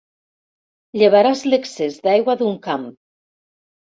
Llevaràs 1.01 1.43
l'excés 1.51 1.99
d'aigua 2.07 2.37
d'un 2.39 2.55
camp. 2.69 2.87